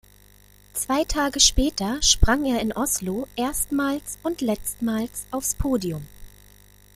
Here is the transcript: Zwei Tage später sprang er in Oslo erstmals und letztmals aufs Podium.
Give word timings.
Zwei 0.73 1.03
Tage 1.03 1.39
später 1.39 2.01
sprang 2.01 2.43
er 2.45 2.59
in 2.59 2.73
Oslo 2.73 3.27
erstmals 3.35 4.17
und 4.23 4.41
letztmals 4.41 5.27
aufs 5.29 5.53
Podium. 5.53 6.07